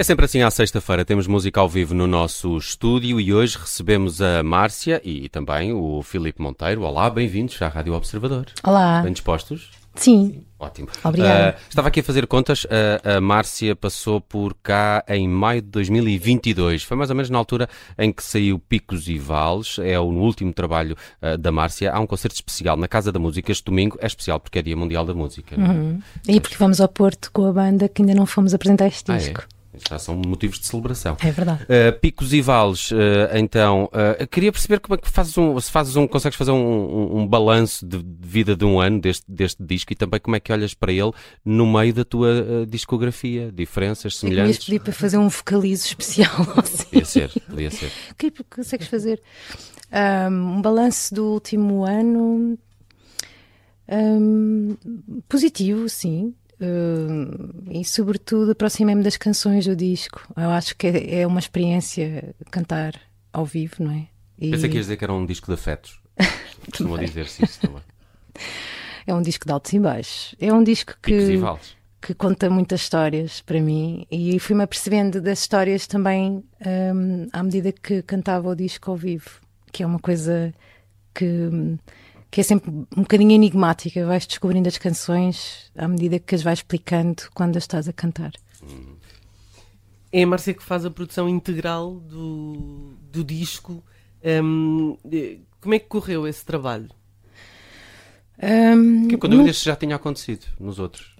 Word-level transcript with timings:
É 0.00 0.02
sempre 0.02 0.24
assim 0.24 0.40
à 0.40 0.50
sexta-feira, 0.50 1.04
temos 1.04 1.26
música 1.26 1.60
ao 1.60 1.68
vivo 1.68 1.92
no 1.94 2.06
nosso 2.06 2.56
estúdio 2.56 3.20
e 3.20 3.34
hoje 3.34 3.58
recebemos 3.58 4.22
a 4.22 4.42
Márcia 4.42 4.98
e 5.04 5.28
também 5.28 5.74
o 5.74 6.00
Filipe 6.02 6.40
Monteiro. 6.40 6.84
Olá, 6.84 7.10
bem-vindos 7.10 7.60
à 7.60 7.68
Rádio 7.68 7.92
Observador. 7.92 8.46
Olá. 8.64 9.02
Bem 9.02 9.12
dispostos? 9.12 9.68
Sim. 9.94 10.42
Ótimo. 10.58 10.88
Obrigada. 11.04 11.54
Uh, 11.54 11.60
estava 11.68 11.88
aqui 11.88 12.00
a 12.00 12.02
fazer 12.02 12.26
contas. 12.26 12.64
Uh, 12.64 13.18
a 13.18 13.20
Márcia 13.20 13.76
passou 13.76 14.22
por 14.22 14.56
cá 14.62 15.04
em 15.06 15.28
maio 15.28 15.60
de 15.60 15.68
2022. 15.68 16.82
Foi 16.82 16.96
mais 16.96 17.10
ou 17.10 17.16
menos 17.16 17.28
na 17.28 17.36
altura 17.36 17.68
em 17.98 18.10
que 18.10 18.24
saiu 18.24 18.58
Picos 18.58 19.06
e 19.06 19.18
Vales. 19.18 19.78
É 19.80 20.00
o 20.00 20.04
último 20.04 20.50
trabalho 20.54 20.96
uh, 21.20 21.36
da 21.36 21.52
Márcia. 21.52 21.92
Há 21.92 22.00
um 22.00 22.06
concerto 22.06 22.36
especial 22.36 22.78
na 22.78 22.88
Casa 22.88 23.12
da 23.12 23.18
Música 23.18 23.52
este 23.52 23.64
domingo. 23.64 23.98
É 24.00 24.06
especial 24.06 24.40
porque 24.40 24.60
é 24.60 24.62
Dia 24.62 24.78
Mundial 24.78 25.04
da 25.04 25.12
Música. 25.12 25.54
é? 25.54 25.58
Uhum. 25.58 26.00
E 26.26 26.40
porque 26.40 26.56
vamos 26.56 26.80
ao 26.80 26.88
Porto 26.88 27.30
com 27.30 27.44
a 27.46 27.52
banda 27.52 27.86
que 27.86 28.00
ainda 28.00 28.14
não 28.14 28.24
fomos 28.24 28.54
apresentar 28.54 28.86
este 28.86 29.12
Ah, 29.12 29.18
disco. 29.18 29.42
é? 29.42 29.59
Já 29.88 29.98
são 29.98 30.16
motivos 30.16 30.58
de 30.58 30.66
celebração. 30.66 31.16
É, 31.20 31.30
verdade. 31.30 31.62
Uh, 31.64 31.98
picos 32.00 32.32
e 32.32 32.40
vales, 32.40 32.90
uh, 32.90 32.96
então, 33.34 33.84
uh, 33.84 34.26
queria 34.26 34.52
perceber 34.52 34.80
como 34.80 34.94
é 34.94 34.98
que 34.98 35.08
fazes 35.08 35.36
um, 35.36 35.58
se 35.60 35.70
fazes 35.70 35.96
um, 35.96 36.06
consegues 36.06 36.36
fazer 36.36 36.50
um, 36.50 36.56
um, 36.56 37.18
um 37.20 37.26
balanço 37.26 37.86
de, 37.86 38.02
de 38.02 38.28
vida 38.28 38.56
de 38.56 38.64
um 38.64 38.80
ano 38.80 39.00
deste, 39.00 39.24
deste 39.28 39.62
disco 39.62 39.92
e 39.92 39.96
também 39.96 40.20
como 40.20 40.36
é 40.36 40.40
que 40.40 40.52
olhas 40.52 40.74
para 40.74 40.92
ele 40.92 41.12
no 41.44 41.66
meio 41.66 41.92
da 41.92 42.04
tua 42.04 42.66
discografia, 42.68 43.50
diferenças, 43.52 44.12
ias 44.12 44.16
semelhantes. 44.16 44.64
pedir 44.64 44.80
para 44.80 44.92
fazer 44.92 45.18
um 45.18 45.28
vocalizo 45.28 45.86
especial. 45.86 46.30
Assim. 46.56 46.84
Podia 46.84 47.04
ser, 47.04 47.30
podia 47.48 47.70
ser. 47.70 47.92
O 48.10 48.14
que 48.18 48.30
que 48.30 48.44
consegues 48.44 48.88
fazer? 48.88 49.20
Um, 49.92 50.56
um 50.56 50.62
balanço 50.62 51.14
do 51.14 51.24
último 51.26 51.84
ano. 51.84 52.58
um, 53.88 54.76
positivo, 55.28 55.88
sim. 55.88 56.34
Um, 56.60 57.70
e 57.70 57.84
sobretudo 57.84 58.52
aproximei-me 58.52 59.02
das 59.02 59.16
canções 59.16 59.64
do 59.66 59.74
disco. 59.74 60.22
Eu 60.36 60.50
acho 60.50 60.76
que 60.76 60.86
é, 60.86 61.20
é 61.20 61.26
uma 61.26 61.40
experiência 61.40 62.34
cantar 62.50 63.00
ao 63.32 63.46
vivo, 63.46 63.76
não 63.80 63.92
é? 63.92 64.08
E 64.38 64.50
Pensei 64.50 64.68
que 64.68 64.76
ias 64.76 64.86
dizer 64.86 64.96
que 64.96 65.04
era 65.04 65.12
um 65.12 65.24
disco 65.24 65.46
de 65.46 65.54
afetos. 65.54 66.00
Costuma 66.70 66.98
dizer-se 66.98 67.44
isso 67.44 67.60
também. 67.60 67.82
é 69.06 69.14
um 69.14 69.22
disco 69.22 69.46
de 69.46 69.52
altos 69.52 69.72
e 69.72 69.78
baixos. 69.78 70.34
É 70.38 70.52
um 70.52 70.62
disco 70.62 70.94
que. 71.02 71.38
Que 72.02 72.14
conta 72.14 72.48
muitas 72.48 72.80
histórias 72.80 73.42
para 73.42 73.60
mim 73.60 74.06
e 74.10 74.38
fui-me 74.38 74.62
apercebendo 74.62 75.20
das 75.20 75.40
histórias 75.40 75.86
também 75.86 76.42
hum, 76.66 77.28
à 77.30 77.42
medida 77.42 77.72
que 77.72 78.00
cantava 78.00 78.48
o 78.48 78.56
disco 78.56 78.90
ao 78.90 78.96
vivo, 78.96 79.28
que 79.70 79.82
é 79.82 79.86
uma 79.86 79.98
coisa 79.98 80.50
que, 81.12 81.50
que 82.30 82.40
é 82.40 82.44
sempre 82.44 82.70
um 82.70 83.02
bocadinho 83.02 83.32
enigmática. 83.32 84.06
Vais 84.06 84.26
descobrindo 84.26 84.68
as 84.68 84.78
canções 84.78 85.70
à 85.76 85.88
medida 85.88 86.18
que 86.18 86.34
as 86.34 86.42
vais 86.42 86.58
explicando 86.60 87.22
quando 87.34 87.56
as 87.56 87.64
estás 87.64 87.88
a 87.88 87.92
cantar. 87.92 88.32
É 90.12 90.22
a 90.22 90.26
Márcia 90.26 90.54
que 90.54 90.62
faz 90.62 90.84
a 90.84 90.90
produção 90.90 91.28
integral 91.28 91.94
do, 91.94 92.94
do 93.12 93.22
disco. 93.24 93.82
Hum, 94.24 94.96
eh, 95.10 95.38
como 95.60 95.74
é 95.74 95.78
que 95.78 95.86
correu 95.86 96.26
esse 96.26 96.44
trabalho? 96.44 96.88
Hum, 98.42 99.08
Que 99.08 99.16
quando 99.16 99.34
eu 99.36 99.44
disse 99.44 99.64
já 99.64 99.76
tinha 99.76 99.96
acontecido 99.96 100.46
nos 100.58 100.78
outros. 100.78 101.14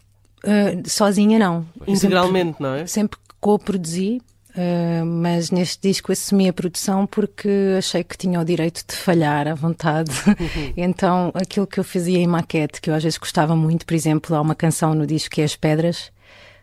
uh, 0.45 0.89
sozinha 0.89 1.39
não. 1.39 1.67
Integralmente, 1.87 2.61
não 2.61 2.71
é? 2.75 2.87
Sempre, 2.87 2.91
sempre 2.91 3.19
que 3.19 3.35
co-produzi, 3.41 4.21
uh, 4.61 5.07
mas 5.07 5.51
neste 5.51 5.89
disco 5.89 6.13
assumi 6.13 6.49
a 6.49 6.53
produção 6.53 7.07
porque 7.07 7.49
achei 7.79 8.05
que 8.05 8.17
tinha 8.17 8.41
o 8.41 8.45
direito 8.45 8.85
de 8.87 8.95
falhar 8.95 9.49
à 9.49 9.55
vontade. 9.55 10.13
então 10.77 11.33
aquilo 11.35 11.67
que 11.67 11.81
eu 11.81 11.85
fazia 11.85 12.19
em 12.19 12.27
maquete, 12.27 12.81
que 12.81 12.91
eu 12.91 12.95
às 12.95 13.03
vezes 13.03 13.19
gostava 13.19 13.57
muito, 13.57 13.87
por 13.87 13.95
exemplo, 13.95 14.37
há 14.37 14.41
uma 14.41 14.55
canção 14.55 14.95
no 14.95 15.07
disco 15.07 15.31
que 15.31 15.41
é 15.41 15.45
As 15.45 15.57
Pedras, 15.57 16.13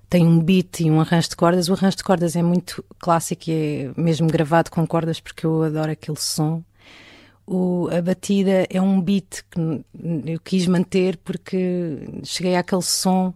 tem 0.09 0.26
um 0.26 0.39
beat 0.39 0.81
e 0.81 0.92
um 0.92 1.02
arranjo 1.02 1.30
de 1.30 1.36
cordas. 1.36 1.67
O 1.67 1.73
arranjo 1.73 1.98
de 1.98 2.04
cordas 2.04 2.36
é 2.36 2.42
muito 2.42 2.83
clássico 2.99 3.49
e 3.49 3.92
é 3.95 4.02
mesmo 4.02 4.27
gravado 4.27 4.71
com 4.71 4.86
cordas 4.88 5.20
porque 5.20 5.45
eu 5.45 5.64
adoro 5.64 5.92
aquele 5.92 6.20
som. 6.20 6.64
O, 7.45 7.88
a 7.92 8.02
batida 8.02 8.67
é 8.70 8.82
um 8.82 9.02
beat 9.02 9.44
que 9.50 9.86
eu 10.26 10.39
quis 10.42 10.67
manter 10.67 11.17
porque 11.17 12.20
cheguei 12.23 12.55
àquele 12.55 12.82
som 12.82 13.33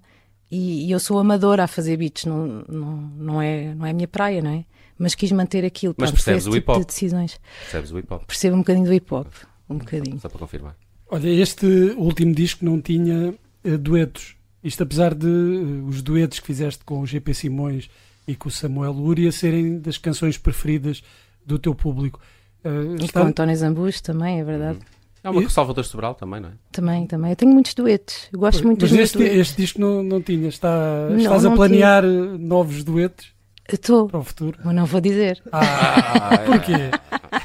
e, 0.51 0.85
e 0.87 0.91
eu 0.91 0.99
sou 0.99 1.17
amadora 1.17 1.63
a 1.63 1.67
fazer 1.67 1.95
beats, 1.97 2.25
não, 2.25 2.65
não, 2.67 2.91
não, 3.17 3.41
é, 3.41 3.73
não 3.73 3.85
é 3.85 3.91
a 3.91 3.93
minha 3.93 4.07
praia, 4.07 4.41
não 4.41 4.51
é? 4.51 4.65
Mas 4.99 5.15
quis 5.15 5.31
manter 5.31 5.65
aquilo. 5.65 5.95
Mas 5.97 6.11
percebes 6.11 6.45
o 6.45 6.51
tipo 6.51 6.57
hip-hop? 6.73 6.79
de 6.81 6.85
decisões. 6.85 7.39
Percebes 7.61 7.91
o 7.91 7.97
hip 7.97 8.13
hop? 8.13 8.23
Percebo 8.25 8.55
um 8.55 8.59
bocadinho 8.59 8.85
do 8.85 8.93
hip 8.93 9.11
hop, 9.13 9.27
um 9.69 9.77
bocadinho. 9.77 10.19
Só 10.19 10.29
para 10.29 10.37
confirmar. 10.39 10.75
Olha, 11.09 11.27
este 11.29 11.65
último 11.97 12.35
disco 12.35 12.63
não 12.63 12.79
tinha 12.79 13.33
eh, 13.63 13.77
duetos. 13.77 14.35
Isto 14.63 14.83
apesar 14.83 15.15
de 15.15 15.25
eh, 15.27 15.87
os 15.89 16.01
duetos 16.03 16.39
que 16.39 16.45
fizeste 16.45 16.83
com 16.83 16.99
o 17.01 17.05
GP 17.07 17.33
Simões 17.33 17.89
e 18.27 18.35
com 18.35 18.47
o 18.49 18.51
Samuel 18.51 18.91
Lúria 18.91 19.31
serem 19.31 19.79
das 19.79 19.97
canções 19.97 20.37
preferidas 20.37 21.01
do 21.43 21.57
teu 21.57 21.73
público. 21.73 22.19
Eh, 22.63 22.69
E 22.69 22.97
com 22.99 23.05
está- 23.05 23.23
o 23.23 23.25
António 23.27 23.55
Zambujo 23.55 24.03
também, 24.03 24.39
é 24.39 24.43
verdade. 24.43 24.79
É 25.23 25.29
uma 25.29 25.41
com 25.41 25.49
Salvador 25.49 25.85
Sobral 25.85 26.15
também, 26.15 26.39
não 26.39 26.49
é? 26.49 26.53
Também, 26.71 27.05
também. 27.05 27.29
Eu 27.31 27.35
tenho 27.35 27.51
muitos 27.53 27.73
duetos. 27.75 28.27
Eu 28.33 28.39
gosto 28.39 28.65
muito 28.65 28.81
Mas 28.81 28.89
dos 28.89 28.99
este, 28.99 29.17
duetos. 29.17 29.37
este 29.37 29.57
disco 29.61 29.79
não, 29.79 30.01
não 30.01 30.21
tinha. 30.21 30.49
Está, 30.49 31.07
Não, 31.09 31.17
estás 31.17 31.43
não 31.43 31.53
a 31.53 31.55
planear 31.55 32.03
eh, 32.03 32.07
novos 32.39 32.83
duetos 32.83 33.27
Estou, 33.71 34.07
para 34.07 34.19
o 34.19 34.23
futuro? 34.23 34.57
mas 34.65 34.75
não 34.75 34.85
vou 34.85 34.99
dizer. 34.99 35.41
Ah, 35.51 36.39
porquê? 36.45 36.73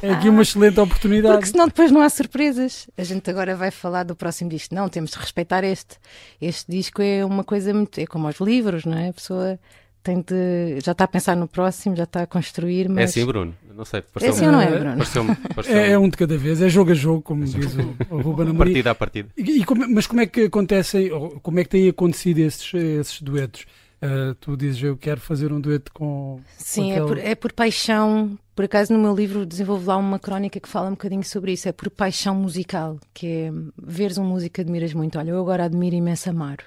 É 0.03 0.11
aqui 0.13 0.29
uma 0.29 0.43
excelente 0.43 0.81
oportunidade. 0.81 1.35
Porque 1.35 1.51
senão 1.51 1.67
depois 1.67 1.91
não 1.91 2.01
há 2.01 2.09
surpresas. 2.09 2.89
A 2.97 3.05
gente 3.05 3.29
agora 3.31 3.55
vai 3.55 3.71
falar 3.71 4.05
do 4.05 4.17
próximo 4.17 4.49
disco. 4.51 4.75
Não, 4.75 4.89
temos 4.89 5.11
de 5.11 5.19
respeitar 5.19 5.63
este. 5.63 5.97
Este 6.41 6.71
disco 6.73 7.03
é 7.03 7.25
uma 7.25 7.45
coisa 7.45 7.73
muito. 7.75 7.99
É 8.01 8.07
como 8.07 8.27
os 8.27 8.41
livros, 8.41 8.85
não 8.87 8.97
é? 8.97 9.11
A 9.11 9.13
pessoa 9.13 9.59
tem 10.07 10.21
de. 10.21 10.81
Já 10.85 10.93
está 10.93 11.05
a 11.05 11.09
pensar 11.09 11.37
no 11.37 11.49
próximo, 11.49 11.97
já 11.97 12.05
está 12.05 12.23
a 12.23 12.27
construir, 12.27 12.89
mas. 12.89 12.99
É 12.99 13.05
assim, 13.05 13.27
Bruno? 13.27 13.55
Não 13.75 13.85
sei. 13.85 14.03
É 14.21 14.29
assim 14.29 14.47
ou 14.47 14.53
não 14.53 14.61
é, 14.61 14.67
Bruno? 14.79 14.97
Pareceu-me. 14.99 15.31
É, 15.51 15.55
pareceu-me 15.55 15.89
é 15.91 15.99
um 15.99 16.09
de 16.09 16.17
cada 16.17 16.39
vez, 16.39 16.63
é 16.63 16.69
jogo 16.69 16.93
a 16.93 16.95
jogo, 16.95 17.23
como 17.23 17.45
diz 17.45 17.75
o, 17.75 18.15
o 18.15 18.21
Ruben 18.21 18.49
Amorim. 18.49 18.57
partida 18.59 18.91
a 18.91 18.95
partida. 18.95 19.29
E, 19.37 19.43
e 19.61 19.65
como- 19.65 19.87
mas 19.89 20.07
como 20.07 20.21
é 20.21 20.27
que 20.27 20.43
acontecem, 20.43 21.11
como 21.43 21.59
é 21.61 21.65
que 21.65 21.71
têm 21.71 21.89
acontecido 21.89 22.39
esses, 22.39 22.73
esses 22.73 23.21
duetos? 23.21 23.67
Ah, 24.01 24.35
tu 24.41 24.57
dizes, 24.57 24.83
eu 24.83 24.97
quero 24.97 25.21
fazer 25.21 25.53
um 25.53 25.61
dueto 25.61 25.91
com. 25.93 26.41
Sim, 26.57 26.93
é 26.93 26.95
aquele- 26.95 27.07
por, 27.09 27.19
é 27.19 27.35
por 27.35 27.53
paixão. 27.53 28.39
Por 28.55 28.65
acaso, 28.65 28.93
no 28.93 28.99
meu 28.99 29.15
livro 29.15 29.45
desenvolvo 29.45 29.87
lá 29.89 29.97
uma 29.99 30.19
crónica 30.19 30.59
que 30.59 30.69
fala 30.69 30.87
um 30.89 30.93
bocadinho 30.93 31.23
sobre 31.25 31.53
isso. 31.53 31.69
É 31.69 31.73
por 31.73 31.91
paixão 31.91 32.35
musical, 32.35 32.99
que 33.13 33.27
é 33.27 33.53
veres 33.83 34.17
um 34.17 34.25
músico 34.25 34.55
que 34.55 34.61
admiras 34.63 34.95
muito. 34.95 35.19
Olha, 35.19 35.31
eu 35.31 35.41
agora 35.41 35.65
admiro 35.65 35.95
imenso 35.97 36.31
Amaro 36.31 36.65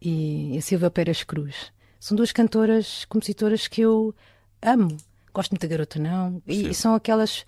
e 0.00 0.56
a 0.58 0.60
Silvia 0.60 0.90
Pérez 0.90 1.22
Cruz. 1.24 1.72
São 2.02 2.16
duas 2.16 2.32
cantoras, 2.32 3.04
compositoras 3.04 3.68
que 3.68 3.80
eu 3.80 4.12
amo. 4.60 4.96
Gosto 5.32 5.52
muito 5.52 5.62
da 5.62 5.68
Garota 5.68 6.00
Não. 6.00 6.42
E, 6.48 6.64
Sim. 6.64 6.72
são 6.72 6.94
aquelas. 6.96 7.44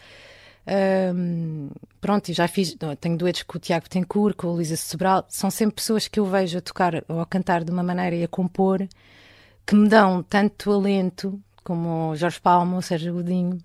ahm, 0.64 1.70
pronto, 2.00 2.28
e 2.28 2.32
já 2.32 2.46
fiz. 2.46 2.76
não, 2.80 2.94
Tenho 2.94 3.18
duetos 3.18 3.42
com 3.42 3.58
o 3.58 3.60
Tiago 3.60 3.88
Tencourt, 3.88 4.36
com 4.36 4.48
a 4.48 4.52
Luísa 4.52 4.76
Sobral. 4.76 5.24
São 5.28 5.50
sempre 5.50 5.74
pessoas 5.74 6.06
que 6.06 6.20
eu 6.20 6.24
vejo 6.24 6.56
a 6.56 6.60
tocar 6.60 7.02
ou 7.08 7.18
a 7.20 7.26
cantar 7.26 7.64
de 7.64 7.72
uma 7.72 7.82
maneira 7.82 8.14
e 8.14 8.22
a 8.22 8.28
compor 8.28 8.86
que 9.66 9.74
me 9.74 9.88
dão 9.88 10.22
tanto 10.22 10.70
alento, 10.70 11.36
como 11.64 12.10
o 12.10 12.16
Jorge 12.16 12.40
Palma, 12.40 12.78
o 12.78 12.82
Sérgio 12.82 13.12
Godinho, 13.14 13.58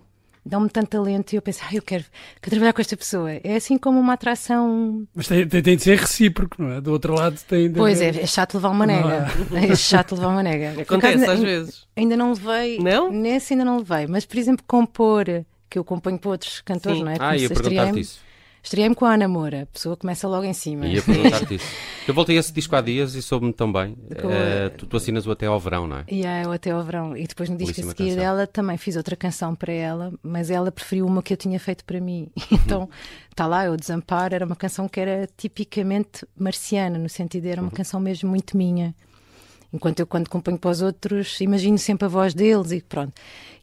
dão-me 0.49 0.69
tanto 0.69 0.87
talento 0.89 1.31
e 1.33 1.35
eu 1.35 1.41
penso, 1.41 1.59
ah, 1.63 1.73
eu 1.73 1.81
quero, 1.81 2.03
quero 2.41 2.49
trabalhar 2.51 2.73
com 2.73 2.81
esta 2.81 2.97
pessoa. 2.97 3.31
É 3.43 3.55
assim 3.55 3.77
como 3.77 3.99
uma 3.99 4.13
atração. 4.13 5.07
Mas 5.15 5.27
tem, 5.27 5.47
tem, 5.47 5.61
tem 5.61 5.75
de 5.77 5.83
ser 5.83 5.97
recíproco, 5.97 6.61
não 6.61 6.71
é? 6.73 6.81
Do 6.81 6.91
outro 6.91 7.13
lado 7.13 7.39
tem 7.47 7.69
de 7.71 7.75
Pois 7.75 8.01
é, 8.01 8.09
é 8.09 8.25
chato 8.25 8.55
levar 8.55 8.69
uma 8.69 8.85
nega. 8.85 9.27
É 9.53 9.75
chato 9.75 10.15
levar 10.15 10.27
uma 10.29 10.43
nega. 10.43 10.81
Acontece 10.81 11.23
às 11.23 11.29
ainda- 11.29 11.45
vezes. 11.45 11.87
Ainda 11.95 12.17
não 12.17 12.33
levei. 12.33 12.79
Não? 12.79 13.11
Nesse 13.11 13.53
ainda 13.53 13.63
não 13.65 13.77
levei. 13.77 14.07
Mas, 14.07 14.25
por 14.25 14.37
exemplo, 14.37 14.63
compor, 14.67 15.25
que 15.69 15.77
eu 15.77 15.83
componho 15.83 16.17
para 16.17 16.31
outros 16.31 16.61
cantores, 16.61 16.97
Sim. 16.97 17.03
não 17.03 17.11
é? 17.11 17.15
Ah, 17.19 17.37
ia 17.37 17.47
Comecei- 17.47 17.55
perguntar-te 17.69 17.99
isso. 17.99 18.19
Estreiei-me 18.61 18.93
com 18.95 19.05
a 19.05 19.13
Ana 19.13 19.27
Moura. 19.27 19.63
A 19.63 19.65
pessoa 19.65 19.95
começa 19.95 20.27
logo 20.27 20.43
em 20.43 20.53
cima. 20.53 20.85
Ia 20.85 21.01
perguntar-te 21.01 21.55
isso. 21.55 21.65
Eu 22.07 22.13
voltei 22.13 22.37
a 22.37 22.39
esse 22.39 22.51
disco 22.51 22.75
há 22.75 22.81
dias 22.81 23.15
e 23.15 23.21
soube-me. 23.21 23.53
Com 23.53 23.63
a- 23.77 23.95
Eh, 24.33 24.69
tu, 24.77 24.85
tu 24.85 24.97
assinas 24.97 25.25
o 25.27 25.31
Até 25.31 25.45
ao 25.45 25.59
Verão, 25.59 25.87
não 25.87 25.97
é? 25.97 26.03
E 26.09 26.17
yeah, 26.19 26.43
eu 26.47 26.51
até 26.51 26.71
ao 26.71 26.83
verão. 26.83 27.15
E 27.15 27.25
depois 27.27 27.49
no 27.49 27.57
disco 27.57 27.71
a 27.81 27.83
seguir 27.83 27.95
canção. 28.09 28.15
dela 28.17 28.47
também 28.47 28.77
fiz 28.77 28.95
outra 28.95 29.15
canção 29.15 29.55
para 29.55 29.71
ela, 29.71 30.11
mas 30.23 30.49
ela 30.51 30.71
preferiu 30.71 31.05
uma 31.05 31.21
que 31.23 31.33
eu 31.33 31.37
tinha 31.37 31.59
feito 31.59 31.83
para 31.85 31.99
mim. 32.01 32.29
Então 32.51 32.89
está 33.31 33.47
lá, 33.47 33.65
eu 33.65 33.75
Desamparo, 33.77 34.35
era 34.35 34.45
uma 34.45 34.55
canção 34.55 34.87
que 34.89 34.99
era 34.99 35.27
tipicamente 35.37 36.25
marciana, 36.37 36.97
no 36.97 37.07
sentido 37.09 37.43
de 37.43 37.49
era 37.49 37.61
uma 37.61 37.71
canção 37.71 37.99
mesmo 37.99 38.29
muito 38.29 38.55
minha. 38.57 38.93
Enquanto 39.71 39.99
eu, 39.99 40.07
quando 40.07 40.29
componho 40.29 40.57
para 40.57 40.71
os 40.71 40.81
outros, 40.81 41.39
imagino 41.41 41.77
sempre 41.77 42.05
a 42.05 42.07
voz 42.07 42.33
deles 42.33 42.71
e 42.71 42.81
pronto. 42.81 43.13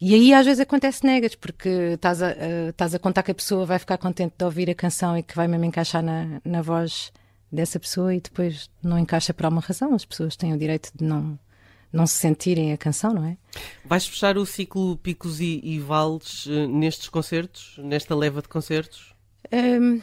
E 0.00 0.14
aí 0.14 0.32
às 0.32 0.46
vezes 0.46 0.60
acontece 0.60 1.04
negas, 1.04 1.34
porque 1.34 1.68
estás 1.94 2.22
a, 2.22 2.28
a- 2.28 2.68
estás 2.70 2.94
a 2.94 2.98
contar 2.98 3.22
que 3.24 3.32
a 3.32 3.34
pessoa 3.34 3.66
vai 3.66 3.78
ficar 3.78 3.98
contente 3.98 4.34
de 4.38 4.44
ouvir 4.44 4.70
a 4.70 4.74
canção 4.74 5.18
e 5.18 5.22
que 5.22 5.34
vai 5.34 5.48
mesmo 5.48 5.64
encaixar 5.64 6.02
na, 6.02 6.40
na 6.44 6.62
voz 6.62 7.12
dessa 7.50 7.80
pessoa 7.80 8.14
e 8.14 8.20
depois 8.20 8.70
não 8.82 8.98
encaixa 8.98 9.34
por 9.34 9.46
alguma 9.46 9.62
razão. 9.62 9.94
As 9.94 10.04
pessoas 10.04 10.36
têm 10.36 10.52
o 10.54 10.58
direito 10.58 10.90
de 10.94 11.02
não, 11.04 11.36
não 11.92 12.06
se 12.06 12.14
sentirem 12.14 12.72
a 12.72 12.76
canção, 12.76 13.12
não 13.12 13.24
é? 13.24 13.36
Vais 13.84 14.06
fechar 14.06 14.38
o 14.38 14.46
ciclo 14.46 14.96
Picos 14.98 15.40
e, 15.40 15.60
e 15.64 15.78
Vales 15.80 16.46
eh, 16.48 16.66
nestes 16.68 17.08
concertos? 17.08 17.74
Nesta 17.78 18.14
leva 18.14 18.40
de 18.42 18.48
concertos? 18.48 19.12
Hum, 19.52 20.00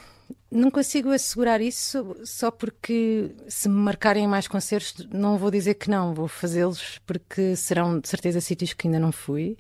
Não 0.52 0.70
consigo 0.70 1.10
assegurar 1.10 1.62
isso 1.62 2.16
só 2.24 2.52
porque 2.52 3.31
se 3.48 3.68
me 3.68 3.75
marcarem 3.75 4.28
mais 4.28 4.48
concertos, 4.48 5.08
não 5.12 5.38
vou 5.38 5.50
dizer 5.50 5.74
que 5.75 5.90
não, 5.90 6.14
vou 6.14 6.28
fazê-los 6.28 7.00
porque 7.08 7.56
serão 7.56 8.00
de 8.00 8.08
certeza 8.08 8.40
sítios 8.40 8.72
que 8.74 8.88
ainda 8.88 9.00
não 9.00 9.12
fui 9.12 9.58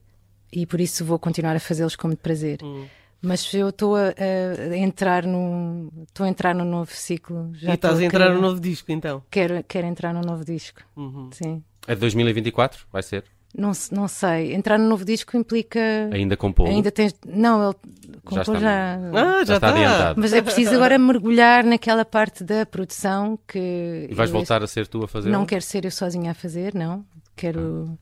e 0.51 0.65
por 0.67 0.79
isso 0.79 1.03
vou 1.03 1.17
continuar 1.17 1.55
a 1.55 1.59
fazê-los 1.59 1.95
com 1.95 2.07
muito 2.07 2.19
prazer. 2.19 2.59
Hum. 2.63 2.85
Mas 3.25 3.51
eu 3.53 3.69
estou 3.69 3.95
a, 3.95 4.13
a 4.71 4.77
entrar 4.77 5.25
no 5.25 5.89
estou 6.07 6.25
a 6.25 6.29
entrar 6.29 6.53
no 6.53 6.65
novo 6.65 6.91
ciclo. 6.91 7.51
Já 7.55 7.71
e 7.71 7.75
estás 7.75 7.97
a 7.99 8.03
entrar 8.03 8.25
querer- 8.25 8.35
no 8.35 8.41
novo 8.41 8.59
disco, 8.59 8.91
então. 8.91 9.23
Quero, 9.31 9.63
quero 9.63 9.87
entrar 9.87 10.13
no 10.13 10.21
novo 10.21 10.43
disco. 10.45 10.81
Uhum. 10.95 11.29
Sim. 11.31 11.63
É 11.87 11.95
de 11.95 12.01
2024? 12.01 12.85
Vai 12.91 13.01
ser? 13.01 13.23
Não, 13.55 13.71
não 13.91 14.07
sei. 14.07 14.53
Entrar 14.55 14.79
no 14.79 14.87
novo 14.89 15.05
disco 15.05 15.37
implica. 15.37 15.79
Ainda 16.11 16.35
compô 16.35 16.65
Ainda 16.65 16.91
tens. 16.91 17.15
Não, 17.25 17.63
ele 17.63 17.75
compôs 18.23 18.47
está. 18.47 18.59
já. 18.59 18.95
Ah, 19.13 19.39
já, 19.39 19.45
Já 19.45 19.55
está 19.55 19.69
adiantado. 19.69 20.21
Mas 20.21 20.33
é 20.33 20.41
preciso 20.41 20.73
agora 20.75 20.97
mergulhar 20.97 21.63
naquela 21.63 22.03
parte 22.03 22.43
da 22.43 22.65
produção 22.65 23.37
que. 23.47 24.07
E 24.09 24.13
vais 24.15 24.29
eu 24.29 24.35
voltar 24.35 24.63
a 24.63 24.67
ser 24.67 24.87
tu 24.87 25.03
a 25.03 25.07
fazer? 25.07 25.29
Não 25.29 25.45
quero 25.45 25.61
ser 25.61 25.85
eu 25.85 25.91
sozinha 25.91 26.31
a 26.31 26.33
fazer, 26.33 26.73
não. 26.73 27.05
Quero, 27.35 27.97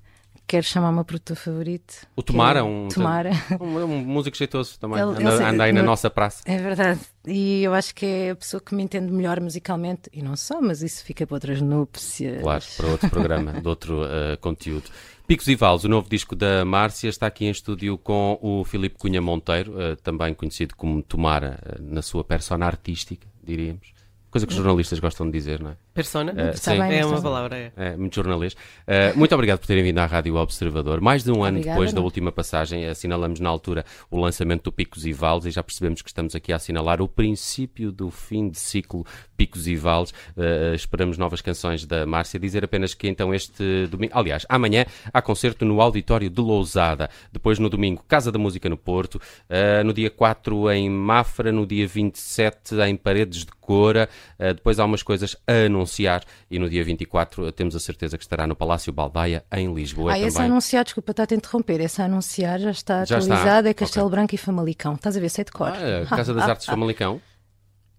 quero 0.52 0.66
chamar 0.66 0.90
o 0.90 0.94
meu 0.94 1.06
produtor 1.06 1.38
favorito. 1.38 1.94
O 2.14 2.22
Tomara, 2.22 2.62
um- 2.66 2.90
Tomara. 2.90 3.32
Um, 3.62 3.78
um 3.84 4.00
músico 4.06 4.36
jeitoso 4.36 4.78
também. 4.78 5.00
Ele- 5.00 5.12
anda, 5.12 5.22
ele 5.22 5.44
anda 5.46 5.64
aí 5.64 5.72
na 5.72 5.80
no- 5.82 5.86
nossa 5.86 6.10
praça. 6.10 6.44
É 6.46 6.58
verdade. 6.58 7.00
E 7.26 7.64
eu 7.64 7.74
acho 7.74 7.96
que 7.96 8.06
é 8.06 8.32
a 8.32 8.36
pessoa 8.36 8.60
que 8.60 8.76
me 8.76 8.84
entende 8.84 9.12
melhor 9.14 9.40
musicalmente. 9.40 10.10
E 10.12 10.22
não 10.22 10.36
só, 10.36 10.62
mas 10.62 10.82
isso 10.82 11.06
fica 11.06 11.26
para 11.26 11.36
outras 11.36 11.62
núpcias. 11.62 12.42
Claro, 12.42 12.64
para 12.76 12.88
outro 12.88 13.10
programa, 13.10 13.62
de 13.62 13.68
outro 13.68 14.04
eh, 14.04 14.36
conteúdo. 14.42 14.90
Picos 15.26 15.48
e 15.48 15.56
Vales, 15.56 15.86
o 15.86 15.88
novo 15.90 16.10
disco 16.10 16.36
da 16.36 16.66
Márcia, 16.66 17.08
está 17.08 17.28
aqui 17.28 17.46
em 17.46 17.52
estúdio 17.52 17.98
com 17.98 18.38
o 18.42 18.66
Filipe 18.66 18.98
Cunha 18.98 19.22
Monteiro, 19.22 19.80
eh, 19.82 19.96
também 20.04 20.34
conhecido 20.34 20.76
como 20.76 21.02
Tomara, 21.02 21.60
eh, 21.66 21.78
na 21.80 22.02
sua 22.02 22.24
persona 22.26 22.66
artística, 22.66 23.26
diríamos. 23.42 23.94
Coisa 24.30 24.46
que 24.48 24.52
os 24.52 24.58
jornalistas 24.58 25.00
gostam 25.00 25.26
de 25.28 25.32
dizer, 25.34 25.62
não 25.62 25.72
é? 25.72 25.76
Persona? 25.94 26.32
Está 26.54 26.72
sim, 26.72 26.80
bem, 26.80 27.00
é 27.00 27.06
uma 27.06 27.22
palavra, 27.22 27.58
é. 27.58 27.72
É, 27.76 27.98
muito 27.98 28.16
jornalês. 28.16 28.54
Uh, 28.54 29.18
muito 29.18 29.34
obrigado 29.36 29.60
por 29.60 29.68
terem 29.68 29.84
vindo 29.84 29.98
à 29.98 30.06
Rádio 30.06 30.36
Observador. 30.36 31.02
Mais 31.02 31.24
de 31.24 31.32
um 31.32 31.44
ano 31.44 31.58
Obrigada, 31.58 31.78
depois 31.78 31.92
da 31.92 32.00
não. 32.00 32.06
última 32.06 32.32
passagem, 32.32 32.86
assinalamos 32.86 33.42
na 33.42 33.50
altura 33.50 33.84
o 34.10 34.18
lançamento 34.18 34.64
do 34.64 34.72
Picos 34.72 35.06
e 35.06 35.12
Vales 35.12 35.46
e 35.46 35.52
já 35.52 35.62
percebemos 35.62 36.02
que 36.02 36.10
estamos 36.10 36.34
aqui 36.34 36.54
a 36.54 36.56
assinalar 36.56 37.02
o 37.02 37.10
princípio 37.10 37.92
do 37.92 38.10
fim 38.10 38.50
de 38.50 38.58
ciclo 38.58 39.06
Picos 39.36 39.68
e 39.68 39.76
Vales. 39.76 40.12
Uh, 40.38 40.74
esperamos 40.74 41.18
novas 41.18 41.42
canções 41.42 41.86
da 41.86 42.06
Márcia. 42.06 42.40
Dizer 42.40 42.64
apenas 42.64 42.94
que 42.94 43.10
então 43.10 43.34
este 43.34 43.88
domingo, 43.88 44.14
aliás, 44.16 44.46
amanhã 44.48 44.86
há 45.14 45.22
concerto 45.22 45.66
no 45.66 45.82
Auditório 45.82 46.30
de 46.30 46.42
Lousada. 46.42 47.10
Depois 47.34 47.60
no 47.60 47.70
domingo, 47.70 48.04
Casa 48.08 48.32
da 48.32 48.40
Música 48.40 48.70
no 48.70 48.78
Porto. 48.78 49.16
Uh, 49.50 49.84
no 49.84 49.94
dia 49.94 50.10
4 50.10 50.72
em 50.72 50.90
Mafra. 50.90 51.52
No 51.52 51.66
dia 51.66 51.86
27 51.86 52.76
em 52.76 52.96
Paredes 52.96 53.46
de 53.46 53.52
Cora. 53.60 54.08
Uh, 54.40 54.54
depois 54.54 54.80
há 54.80 54.86
umas 54.86 55.04
coisas 55.04 55.36
a 55.46 55.70
anunciar 55.82 56.24
e 56.50 56.58
no 56.60 56.70
dia 56.70 56.84
24 56.84 57.48
uh, 57.48 57.52
temos 57.52 57.76
a 57.76 57.80
certeza 57.80 58.18
que 58.18 58.24
estará 58.24 58.46
no 58.48 58.56
Palácio 58.56 58.94
Baldaia 58.94 59.44
em 59.52 59.74
Lisboa 59.74 60.14
Ah, 60.14 60.20
esse 60.20 60.36
também. 60.38 60.52
anunciar, 60.52 60.84
desculpa, 60.84 61.12
está 61.12 61.24
a 61.24 61.28
te 61.28 61.36
interromper. 61.36 61.82
Esse 61.82 62.02
anunciar 62.02 62.60
já 62.60 62.72
está 62.72 63.04
Já 63.06 63.18
está? 63.20 63.34
atualizado, 63.34 63.68
é 63.68 63.74
Castelo 63.74 64.06
Ok. 64.08 64.16
Branco 64.18 64.36
e 64.36 64.38
Famalicão. 64.38 64.94
Estás 64.94 65.18
a 65.18 65.20
ver, 65.20 65.30
sei 65.30 65.44
de 65.44 65.52
cor. 65.52 65.68
Ah, 65.70 66.04
a 66.04 66.16
Casa 66.16 66.34
das 66.34 66.48
Artes 66.48 66.66
Famalicão. 66.68 67.20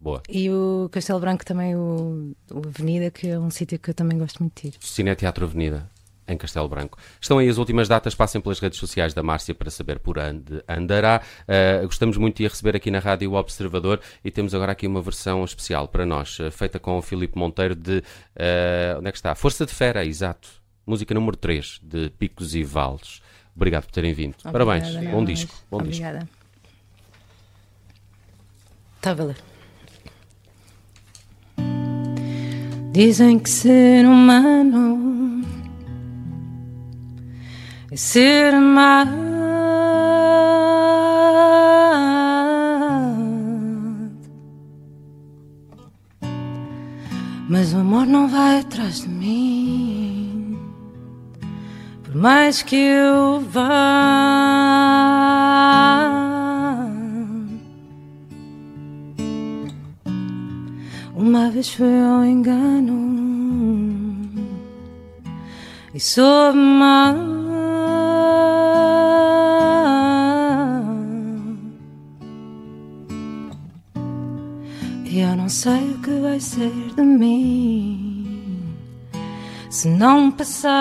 Boa. 0.00 0.20
E 0.28 0.50
o 0.50 0.88
Castelo 0.90 1.20
Branco 1.20 1.44
também, 1.44 1.76
o, 1.76 2.34
o 2.50 2.58
Avenida, 2.66 3.10
que 3.10 3.28
é 3.28 3.38
um 3.38 3.50
sítio 3.50 3.78
que 3.78 3.90
eu 3.90 3.94
também 3.94 4.18
gosto 4.18 4.40
muito 4.40 4.60
de 4.60 4.68
ir. 4.68 4.74
Cine 4.80 5.14
Teatro 5.14 5.44
Avenida, 5.44 5.88
em 6.32 6.36
Castelo 6.36 6.68
Branco. 6.68 6.98
Estão 7.20 7.38
aí 7.38 7.48
as 7.48 7.58
últimas 7.58 7.88
datas, 7.88 8.14
passem 8.14 8.40
pelas 8.40 8.58
redes 8.58 8.78
sociais 8.78 9.14
da 9.14 9.22
Márcia 9.22 9.54
para 9.54 9.70
saber 9.70 9.98
por 9.98 10.18
onde 10.18 10.62
andará. 10.68 11.22
Uh, 11.42 11.86
gostamos 11.86 12.16
muito 12.16 12.38
de 12.38 12.46
a 12.46 12.48
receber 12.48 12.76
aqui 12.76 12.90
na 12.90 12.98
Rádio 12.98 13.30
O 13.32 13.34
Observador 13.34 14.00
e 14.24 14.30
temos 14.30 14.54
agora 14.54 14.72
aqui 14.72 14.86
uma 14.86 15.00
versão 15.00 15.44
especial 15.44 15.88
para 15.88 16.04
nós, 16.06 16.38
uh, 16.38 16.50
feita 16.50 16.78
com 16.78 16.98
o 16.98 17.02
Filipe 17.02 17.38
Monteiro 17.38 17.74
de. 17.74 17.98
uh, 17.98 18.98
onde 18.98 19.08
é 19.08 19.12
que 19.12 19.18
está? 19.18 19.34
Força 19.34 19.66
de 19.66 19.72
Fera, 19.72 20.04
exato. 20.04 20.48
Música 20.86 21.14
número 21.14 21.36
3, 21.36 21.80
de 21.82 22.10
Picos 22.10 22.54
e 22.54 22.64
Vales. 22.64 23.22
Obrigado 23.54 23.84
por 23.84 23.92
terem 23.92 24.12
vindo. 24.12 24.34
Parabéns. 24.42 24.88
Obrigada, 24.88 25.16
Bom 25.16 25.24
disco. 25.24 25.54
Bom 25.70 25.82
disco. 25.82 26.04
Obrigada. 26.04 26.28
Está 28.96 29.10
a 29.10 29.14
valer. 29.14 29.36
Dizem 32.92 33.38
que 33.38 33.48
ser 33.48 34.04
humano 34.04 35.21
ser 37.96 38.54
amado. 38.54 39.10
Mas 47.48 47.74
o 47.74 47.78
amor 47.78 48.06
não 48.06 48.28
vai 48.28 48.60
atrás 48.60 49.02
de 49.02 49.08
mim. 49.08 50.58
Por 52.02 52.14
mais 52.14 52.62
que 52.62 52.76
eu 52.76 53.40
vá. 53.40 53.62
Uma 61.14 61.50
vez 61.50 61.68
foi 61.74 62.00
ao 62.00 62.24
engano 62.24 63.02
e 65.94 66.00
soube 66.00 66.58
mal. 66.58 67.51
Sei 75.52 75.90
o 75.90 75.98
que 75.98 76.18
vai 76.20 76.40
ser 76.40 76.72
de 76.96 77.02
mim 77.02 78.22
se 79.68 79.88
não 79.88 80.30
passar. 80.30 80.72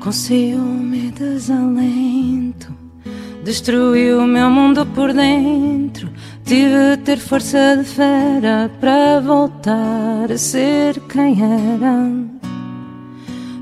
Com 0.00 0.12
ciúme 0.12 1.08
e 1.08 1.10
desalento, 1.10 2.72
destruiu 3.44 4.20
o 4.20 4.26
meu 4.26 4.48
mundo 4.48 4.86
por 4.86 5.12
dentro. 5.12 6.08
Tive 6.44 6.96
de 6.96 7.02
ter 7.02 7.18
força 7.18 7.76
de 7.76 7.84
fera 7.84 8.70
para 8.80 9.20
voltar 9.20 10.30
a 10.30 10.38
ser 10.38 11.00
quem 11.08 11.42
era. 11.42 12.35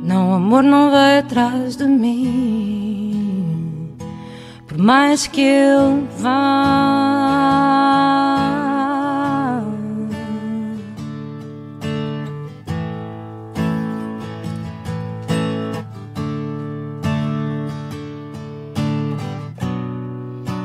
Não, 0.05 0.33
o 0.33 0.35
amor 0.35 0.63
não 0.63 0.91
vai 0.91 1.21
atrás 1.21 1.77
de 1.77 1.87
mim, 1.87 3.97
por 4.67 4.77
mais 4.77 5.27
que 5.27 5.41
ele 5.41 6.07
vá. 6.19 6.83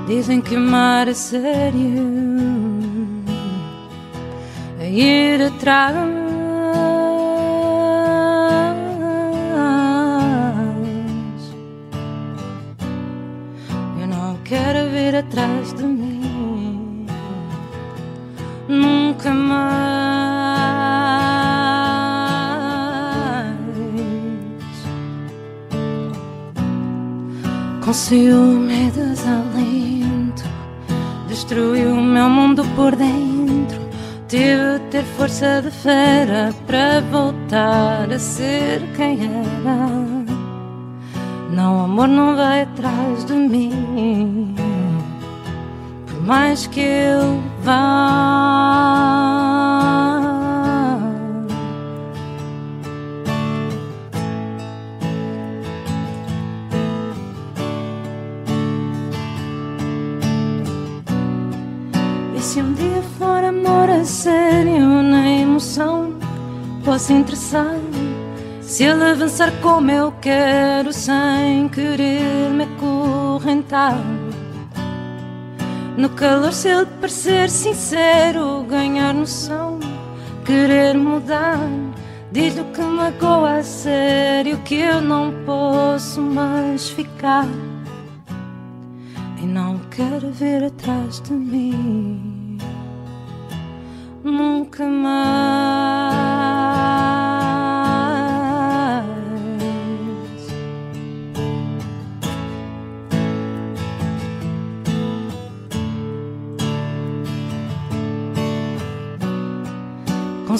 Dizem 0.06 0.42
que 0.42 0.58
amar 0.58 1.08
é 1.08 1.14
sério, 1.14 1.80
é 4.82 4.92
ir 4.92 5.42
atrás. 5.44 6.39
Atrás 15.20 15.74
de 15.74 15.84
mim, 15.84 17.06
nunca 18.68 19.34
mais. 19.34 19.70
Com 27.84 27.94
ciúme 27.94 28.88
e 28.88 28.92
desalento, 28.92 30.44
destruiu 31.28 31.94
o 31.94 32.02
meu 32.02 32.30
mundo 32.30 32.64
por 32.76 32.96
dentro. 32.96 33.80
Tive 34.28 34.78
de 34.78 34.86
ter 34.92 35.04
força 35.18 35.62
de 35.62 35.72
fera 35.72 36.54
para 36.68 37.02
voltar 37.02 38.12
a 38.14 38.20
ser 38.20 38.82
quem 38.96 39.20
era. 39.24 39.90
Não, 41.52 41.84
amor 41.84 42.08
não 42.08 42.36
vai 42.36 42.62
atrás 42.62 43.26
de 43.26 43.34
mim, 43.34 44.54
mais 46.30 46.68
que 46.68 46.82
eu 46.82 47.42
vá. 47.64 47.80
E 62.36 62.40
se 62.40 62.62
um 62.62 62.74
dia 62.74 63.02
for 63.18 63.44
amor 63.44 63.90
a 63.90 64.06
sério 64.06 65.02
na 65.02 65.28
emoção, 65.28 66.14
posso 66.86 67.12
interessar. 67.12 67.80
Se 68.62 68.84
ele 68.84 69.04
avançar 69.04 69.52
como 69.64 69.90
eu 69.90 70.14
quero, 70.22 70.94
sem 70.94 71.68
querer 71.70 72.52
me 72.52 72.66
acorrentar. 72.66 73.98
No 76.00 76.08
calor, 76.12 76.54
se 76.54 76.70
ele 76.70 76.86
parecer 77.02 77.50
sincero, 77.50 78.64
ganhar 78.64 79.14
noção, 79.14 79.78
querer 80.46 80.98
mudar. 80.98 81.60
Diz-lhe 82.32 82.64
que 82.74 82.82
magoa 82.82 83.58
a 83.58 83.64
sério 83.64 84.58
que 84.60 84.76
eu 84.76 85.02
não 85.02 85.34
posso 85.46 86.22
mais 86.22 86.90
ficar. 86.90 87.46
E 89.42 89.46
não 89.46 89.78
quero 89.92 90.32
ver 90.32 90.64
atrás 90.64 91.20
de 91.20 91.34
mim. 91.34 92.58
Nunca 94.24 94.88
mais. 94.88 95.59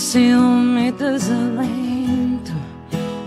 Ciúme 0.10 0.88
e 0.88 0.92
desalento, 0.92 2.52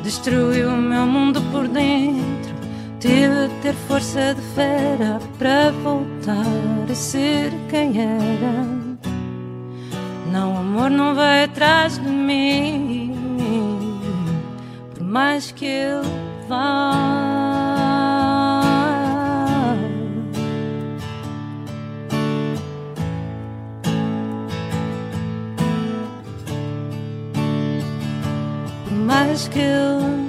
destruiu 0.03 0.71
o 0.71 0.77
meu 0.77 1.07
mundo 1.07 1.41
por 1.53 1.69
dentro. 1.69 2.53
Tive 2.99 3.47
de 3.47 3.55
ter 3.63 3.75
força 3.87 4.35
de 4.35 4.43
fera 4.53 5.21
para 5.39 5.71
voltar 5.85 6.45
a 6.91 6.95
ser 6.95 7.53
quem 7.71 8.01
era. 8.01 8.67
Não, 10.33 10.59
amor 10.59 10.91
não 10.91 11.15
vai 11.15 11.45
atrás 11.45 11.99
de 11.99 12.09
mim, 12.09 13.15
por 14.93 15.05
mais 15.05 15.53
que 15.53 15.67
ele 15.67 16.03
vá. 16.49 17.52
Por 29.23 29.29
mais 29.29 30.22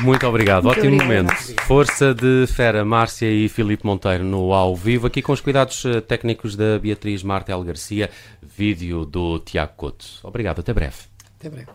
Muito 0.00 0.26
obrigado, 0.26 0.64
Muito 0.64 0.78
ótimo 0.78 0.96
momento. 0.96 1.32
Força 1.66 2.14
de 2.14 2.46
Fera, 2.48 2.84
Márcia 2.84 3.30
e 3.30 3.48
Filipe 3.48 3.86
Monteiro 3.86 4.24
no 4.24 4.52
ao 4.52 4.74
vivo, 4.74 5.06
aqui 5.06 5.22
com 5.22 5.32
os 5.32 5.40
cuidados 5.40 5.84
eh, 5.84 6.00
técnicos 6.00 6.56
da 6.56 6.78
Beatriz 6.78 7.22
Martel 7.22 7.62
Garcia, 7.62 8.10
vídeo 8.42 9.04
do 9.04 9.38
Tiago 9.38 9.72
Couto. 9.76 10.04
Obrigado, 10.22 10.60
até 10.60 10.72
breve. 10.72 10.96
Até 11.38 11.48
breve. 11.48 11.68